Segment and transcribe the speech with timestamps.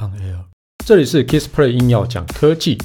[0.00, 0.46] On Air，
[0.86, 2.78] 这里是 Kissplay 硬要讲科技，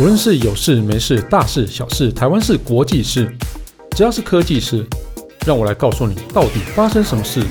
[0.00, 3.30] 无论是有事没事、大事小事、台湾事、国际事，
[3.90, 4.86] 只要是科技事，
[5.46, 7.44] 让我来告诉你到底发生什么事。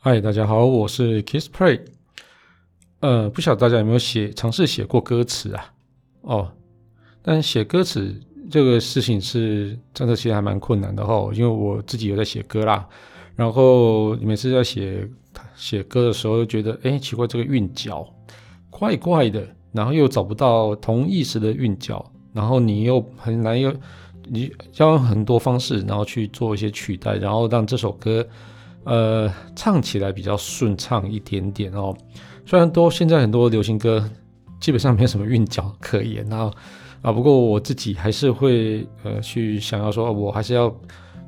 [0.00, 1.82] 嗨，大家好，我是 Kissplay。
[2.98, 5.72] 呃，不晓得大家有没有写尝试写过歌词啊？
[6.22, 6.52] 哦。
[7.22, 8.14] 但写歌词
[8.50, 11.30] 这个事情是真的，其实还蛮困难的哈。
[11.34, 12.86] 因为我自己有在写歌啦，
[13.36, 15.08] 然后每次在写
[15.54, 18.06] 写歌的时候，就觉得哎，奇怪，这个韵脚
[18.68, 23.72] 怪怪的，然后又找不到同意思的韵脚，然后你又很难又
[24.28, 28.26] 你要用很多方式，然后去做一些取代，然后让这首歌
[28.84, 31.96] 呃唱起来比较顺畅一点点哦。
[32.46, 34.02] 虽然都现在很多流行歌
[34.60, 36.52] 基本上没有什么韵脚可言，然后。
[37.02, 40.70] 啊，不过我自己还是会呃去想要说，我还是要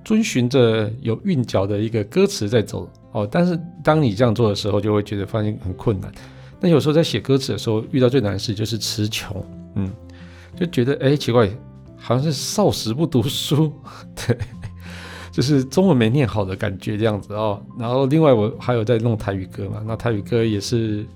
[0.04, 3.26] 遵循着有韵脚的一个歌词在走哦。
[3.30, 6.12] 但是当你这样做的时候，就会觉得发现很困难。
[6.60, 9.42] 那有时候在写歌词的时候，遇到最难的事就是词穷，
[9.76, 9.90] 嗯，
[10.54, 11.48] 就觉得哎奇怪，
[11.96, 13.72] 好像是少时不读书，
[14.26, 14.36] 对，
[15.30, 17.58] 就是中文没念好的感觉这样子哦。
[17.78, 21.06] 然后另外我还有在弄台语歌嘛，那台语歌也是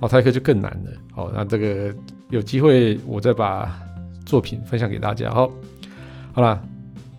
[0.00, 0.90] 哦，泰克就更难了。
[1.16, 1.94] 哦，那这个
[2.30, 3.82] 有机会我再把。
[4.26, 5.48] 作品分享给大家，好，
[6.32, 6.60] 好啦，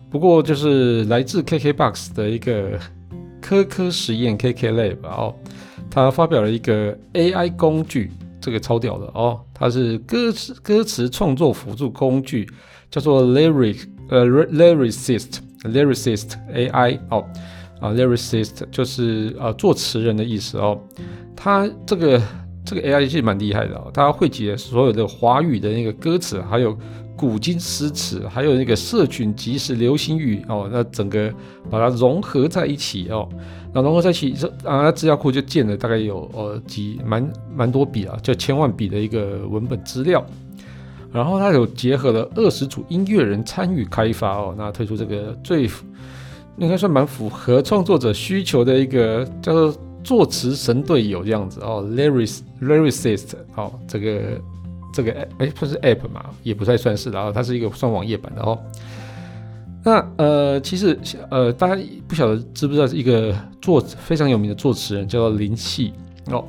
[0.10, 2.78] 不过就是来自 KKBOX 的一个
[3.42, 5.34] 科科实验 KKLab 哦，
[5.90, 8.12] 他发表了一个 AI 工具，
[8.42, 12.46] 这个超屌的哦，它是歌词歌词创作辅助工具，
[12.92, 17.26] 叫做 Lyric 呃 Lyricist Lyricist AI 哦
[17.80, 20.78] 啊 Lyricist 就是呃作词人的意思哦，
[21.38, 22.22] 它这个。
[22.68, 26.78] 这个 AI 其实蛮厉害的哦，它汇集了所有的华语的那个歌词，还有
[27.16, 31.34] 古今诗词，还有那个社群即时流行语哦，那整个
[31.72, 33.26] 把它融合在一起哦，
[33.74, 40.22] 那融合在一起，这啊资料库就建了大概有呃几蛮蛮多笔啊，就千万笔的一个文本资料，
[41.14, 45.70] 然后它有结合了二十组音乐人参与开发哦，那推出这个最
[46.58, 49.74] 应该算蛮符合创作者需求的一个叫做。
[50.08, 54.22] 作词神队友这样子哦，Lyric Lyricist 哦，这个
[54.94, 58.58] 这个哎不是 App 嘛，也不太算是，然后它是一个算网页版的哦。
[59.84, 60.98] 那呃，其实
[61.30, 65.92] 呃，大家不晓得知不知道一个作非常有名的作词人叫做林夕
[66.28, 66.42] 哦，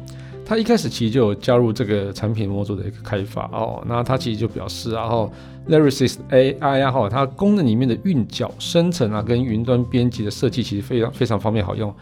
[0.47, 5.33] 他一开始其实就有加入这个产品模组的一个开发哦，那他其实就表示然后
[5.69, 11.93] Lyricist AI 啊哈，它功能里面的韵脚生成啊，跟云端编辑的设计其实非常非常方便好用。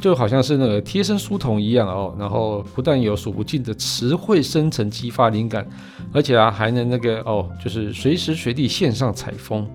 [0.00, 5.66] 就好像是那个贴身书童一样哦，然后不但有数不尽的词汇生成激发灵感，
[6.12, 9.68] 而且啊还能那个哦，就是随时随地线上采风。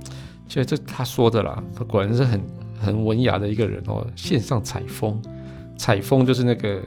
[0.47, 2.41] 就这他说的啦，他果然是很
[2.79, 4.05] 很文雅的一个人哦。
[4.15, 5.21] 线上采风，
[5.77, 6.79] 采风就是那个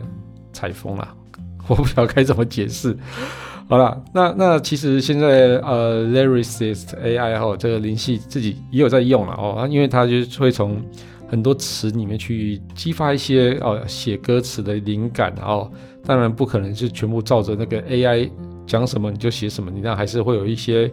[0.53, 1.15] 采风啦，
[1.69, 2.97] 我不知道该怎么解释。
[3.69, 10.81] 好了，那那其实现在呃，Lyricist AI 哈，这个林夕自己也有在用了哦，因为他就会从。
[11.29, 15.71] 很多词里面去激发一些哦写歌词的灵感哦，
[16.05, 18.31] 当然不可能是全部照着那个 AI
[18.67, 20.91] 讲什么你就写什么，你那还是会有一些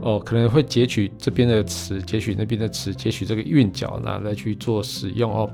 [0.00, 5.50] 哦可能会截取这边的词，截取那边的词，截取这个韵脚那来去做使用哦。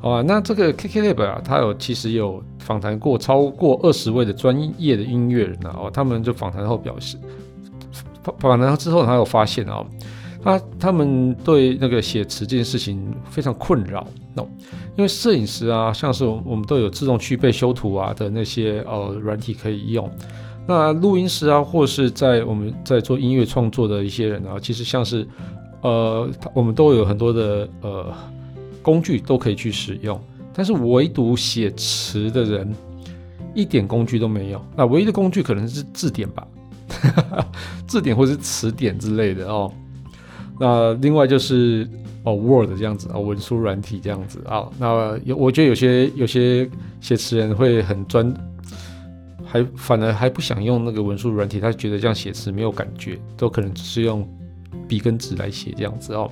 [0.00, 7.18] 好啊，那这个 KKLab 啊，它有其实有访谈过超过二十位的专业的音乐人啊，哦，他们就访谈后表示，
[8.38, 9.84] 访谈之后他有发现哦。
[10.42, 14.42] 他他们对那个写词这件事情非常困扰，no，
[14.96, 20.08] 因为摄影师啊，像是我们都有自动去背修图啊的那些呃软体可以用，
[20.66, 25.26] 那录音师啊，或是在我们在做音乐创作的一些人啊，其实像是
[25.82, 28.14] 呃，我们都有很多的呃
[28.80, 30.18] 工具都可以去使用，
[30.54, 32.72] 但是唯独写词的人
[33.54, 36.46] 一点工具都没有，那唯一的工具可能是字典吧，
[37.88, 39.72] 字典或是词典之类的哦。
[40.60, 41.88] 那另外就是
[42.24, 46.68] 哦，Word 这样子啊、文书软体这样子啊、那有，我觉得有些有些
[47.00, 48.34] 写词人会很专，
[49.46, 54.28] 还反而还不想用那个文书软体，他觉得这样写词没有感觉，都可能只是用
[54.88, 56.28] 笔跟纸来写这样子哦。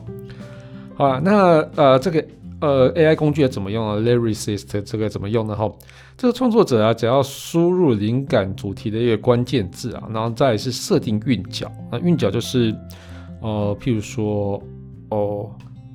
[0.96, 2.24] 好啊，那呃这个
[2.60, 5.54] 呃 AI 工具怎么用啊？Lyricist 这个怎么用呢？
[5.54, 5.72] 哈，
[6.16, 12.74] 这个创作者啊，只要输入灵感主题的一个关键字啊，然后再是设定韵脚，那韵脚就是。
[13.46, 14.60] 呃，譬如说，
[15.10, 15.48] 哦，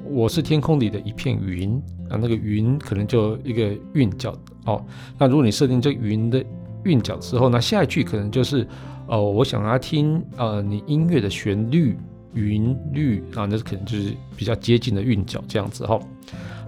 [0.09, 1.75] 我是天空里的一片云，
[2.09, 4.33] 啊，那个云可能就一个韵脚
[4.65, 4.81] 哦。
[5.18, 6.42] 那如果你设定这云的
[6.86, 8.62] 韵脚之后，那下一句可能就是，
[9.07, 11.98] 哦、呃，我想要听呃你音乐的旋律、
[12.36, 16.00] 韵律啊，那可能就是比较接近的韵脚这样子哈。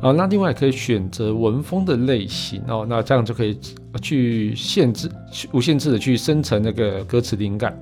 [0.02, 3.58] 啊，那另外可以选择文风的类型哦，那这样就可以
[4.02, 5.10] 去限制、
[5.54, 7.74] 无限制的去生成那个歌词灵感。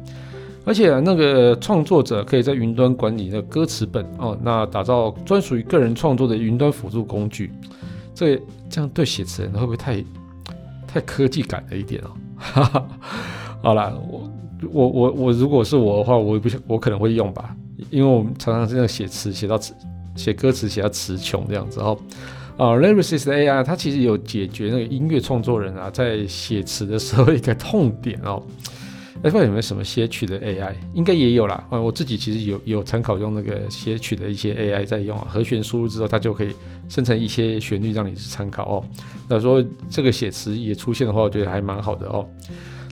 [0.64, 7.52] 而且那个创作者可以在云端管理那歌词本哦，那打造专属于个人创作的云端辅助工具。
[8.14, 10.04] 这这样对写词人会不会太
[10.88, 12.12] 太科技感了一点哦？
[12.38, 12.88] 哈哈，
[13.64, 14.30] 好啦，我
[14.72, 17.56] 我我我如果是我的话，我也不想，我可能会用吧，
[17.90, 19.74] 因为我们常常这样写词写到词
[20.16, 21.98] 写歌词写到词穷这样子哦。
[22.58, 28.44] 啊，Lyricist AI 它其实有解决那个音乐创作人啊在写词的时候一个痛点哦。
[29.24, 30.74] 哎，不知道有没有什么写曲的 AI？
[30.96, 31.64] 应该也有啦。
[31.70, 36.56] 啊，我自己其实有有参考用那个写曲的一些 AI 在用啊，和弦输入之后，它就可以
[36.90, 38.84] 生成一些旋律让你去参考哦。
[39.30, 42.28] 那说这个写词也出现的话，我觉得还蛮好的哦。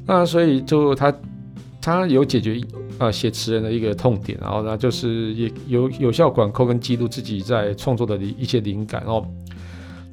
[0.06, 1.12] 那所以就它
[1.82, 2.62] 它有解决
[3.00, 9.26] 啊写词人的一个痛点，然后呢就是也有有效管控跟记录自己在创作的一些灵感哦。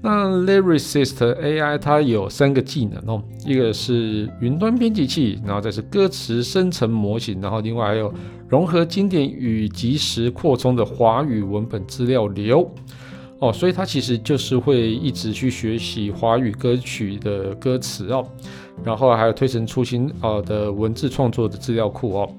[0.07, 8.15] 那 Lyricist AI 它有三个技能哦，一个是云端编辑器，然后再是歌词生成模型，然后另外还有
[8.49, 12.73] 融合经典与即时扩充的华语文本资料流。
[13.41, 18.25] 哦，所以它其实就是会一直去学习华语歌曲的歌词哦，
[18.85, 22.31] 然后还有推陈出新啊的文字创作的资料库哦。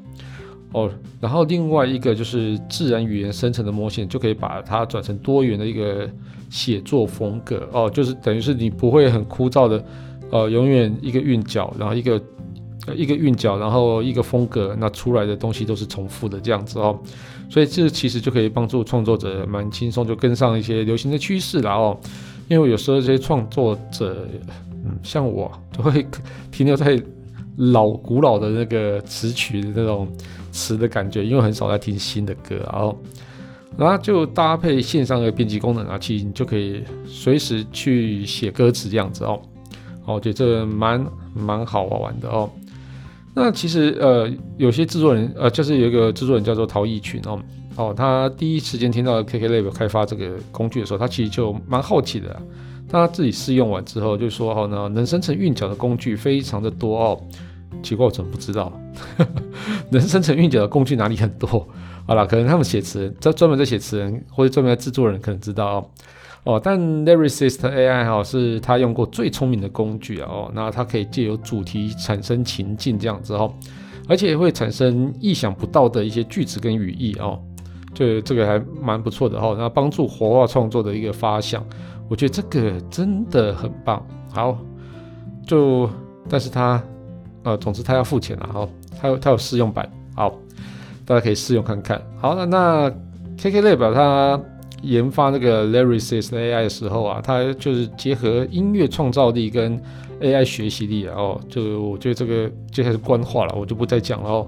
[0.71, 6.09] 哦，然后另外一个就是自然语言生成的模型，就可以把它转成多元的一个。
[6.49, 9.83] 写作风格哦，就是等于是你不会很枯燥的，
[10.31, 12.21] 呃，永远一个韵脚，然后一个
[12.95, 16.97] 一个韵脚，然后一个风格，那出来的东西都是重复的这样子哦，
[17.49, 21.99] 所以这其实就可以帮助创作者蛮轻松就跟上一些流行的趋势了哦，
[22.47, 24.25] 因为有时候这些创作者，
[24.85, 26.07] 嗯，像我就会
[26.49, 26.97] 停留在
[27.57, 30.07] 老古老的那个词曲的那种
[30.51, 32.97] 词的感觉，因为很少在听新的歌，然后。
[33.77, 39.39] 然后就搭配线上的编辑功能啊，其实你就可以随时去写歌词这样子哦。
[40.03, 41.05] 我觉得这蛮
[41.35, 42.49] 蛮好玩的哦。
[43.35, 44.27] 那其实呃，
[44.57, 47.39] 有些制作人呃，就是有一个制作人叫做陶艺群哦
[47.75, 52.41] 哦，他第一时间听到 KKLab 开发这个工具的时候，他其实就蛮好奇的。
[52.89, 57.21] 他自己试用完之后就说：“哦，呢，能生成韵脚的工具非常的多哦。”
[57.83, 58.71] 奇怪，我怎么不知道？
[59.91, 61.67] 能生成韵脚的工具哪里很多？
[62.07, 65.89] 好了，可能他们写词人，专专门在写词人或者专门在制作人可能知道哦。
[66.45, 73.53] 哦，但 Lyricist AI 哈是他用过最聪明的工具啊哦，那它可以借由主题产生情境这样子哦，
[74.07, 77.37] 而且会产生意想不到的一些句子跟语义哦，
[77.93, 81.61] 就这个还蛮不错的哦，那帮助活化创作的一个发想，
[82.09, 84.05] 我觉得这个真的很棒。
[84.29, 84.57] 好，
[85.45, 85.89] 就
[86.29, 86.81] 但是他
[87.43, 88.69] 呃，总之他要付钱了哦，
[88.99, 90.33] 他有他有试用版，好。
[91.05, 92.01] 大家可以试用看看。
[92.19, 92.91] 好了，那
[93.37, 94.37] KKLab 它
[94.81, 99.81] 研发那个 Lyricist AI 的时候啊，它就是结合音乐创造力跟
[100.19, 101.15] AI 学习力啊。
[101.15, 104.47] 哦，就我觉得这个就开始官话了，我就不再讲了哦。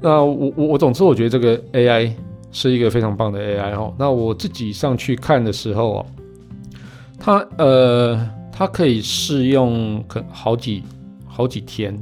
[0.00, 2.12] 那我我我总之我觉得这个 AI
[2.52, 3.92] 是一个非常棒的 AI 哦。
[3.98, 6.06] 那我自己上去看的时候啊，
[7.18, 10.82] 它呃它可以试用可好几
[11.26, 11.98] 好几天。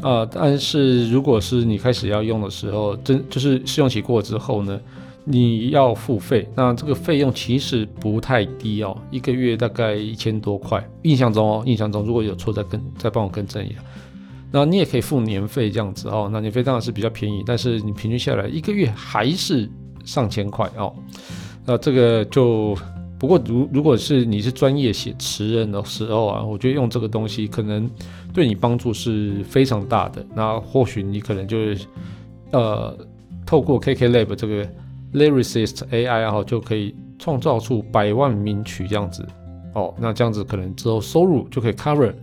[0.00, 4.80] 啊、但是如果是你开始要用的时候，真就是试用期过之后呢，
[5.24, 6.48] 你要付费。
[6.54, 10.88] 那这个费用其实不太低哦，一个月大概一千多块。
[11.02, 13.80] 印象中哦，印象中如果有错再跟再帮我更正一下。
[14.52, 19.68] 那你也可以付年费这样子哦，那年费当然是比较便宜，但是你平均下来一个月还是
[20.04, 20.94] 上千块哦。
[21.66, 22.78] 那这个就。
[23.18, 27.90] 不过，如如果是你是专业写词人的时候啊，我觉得用这个东西可能
[28.32, 30.24] 对你帮助是非常大的。
[30.36, 31.86] 那或许你可能就是
[32.52, 32.96] 呃，
[33.44, 34.64] 透过 KKLab 这个
[35.12, 39.26] Lyricist AI 啊，就可以创造出百万名曲这样子
[39.74, 39.92] 哦。
[39.98, 42.14] 那这样子可能之后收入就可以 cover。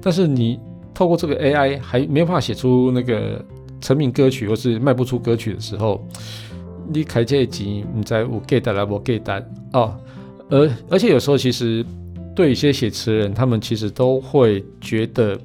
[0.00, 0.60] 但是你
[0.94, 3.44] 透过这个 AI 还没办法写出那个
[3.80, 6.00] 成名歌曲或是卖不出歌曲的时候，
[6.92, 9.96] 你开这钱你在有 get 来不 get 单哦。
[10.50, 11.84] 而而且有时候，其实
[12.34, 15.38] 对一些写词人，他们其实都会觉得，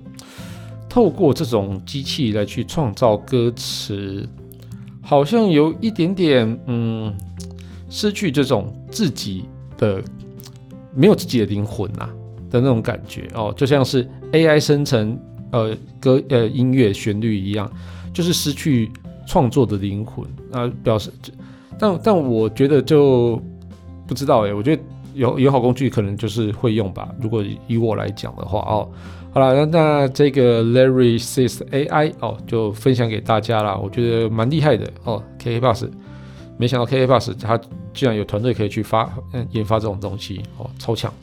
[0.88, 4.27] 透过这种机器来去创造歌词，
[5.01, 7.13] 好像有一点点嗯，
[7.89, 9.45] 失去这种自己
[9.77, 10.01] 的
[10.95, 12.10] 没有自己的灵魂呐、啊、
[12.50, 15.19] 的那种感觉哦，就像是 AI 生成
[15.51, 17.69] 呃歌呃音乐旋律一样，
[18.13, 18.89] 就是失去
[19.27, 21.12] 创作的灵魂啊，表示，
[21.77, 23.41] 但但我觉得就
[24.13, 24.82] 不知道诶、我觉得。
[25.15, 27.08] 有有好工具可能就是会用吧。
[27.22, 28.89] 如果以我来讲的话哦，
[29.32, 35.22] 好了，那那这个 Larry sis AI 哦，就分享给大家啦，我觉得蛮厉害的哦。
[35.38, 35.88] KKBOX，
[36.58, 37.62] 没想到 KKBOX 它
[37.93, 41.13] 居然有团队可以去发嗯研发这种东西哦，超强。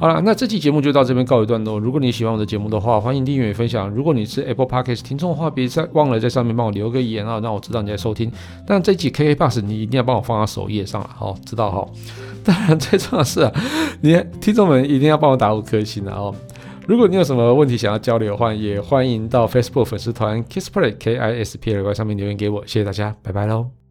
[0.00, 1.76] 好了，那这期节目就到这边告一段落。
[1.76, 3.90] 如果你喜欢我的节目的话，欢迎订阅分享。
[3.90, 8.30] 如果你是 Apple Podcast 听众的话，别再忘了在上面帮我留个言啊，让我知道你在收听。
[8.64, 11.84] 但这期 KK Bus 你一定要帮我放到首页上了，好，知道哈。
[12.44, 13.52] 当然最重要的是啊，
[14.00, 16.32] 你听众们一定要帮我打五颗星的哦。
[16.86, 22.62] 如果你有什么问题想要交流的话，也欢迎到 Facebook 粉丝团 Kisplay K I S P L Y 上面留言给我。
[22.64, 23.87] 谢谢大家，拜拜喽。